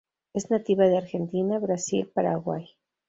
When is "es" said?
0.33-0.49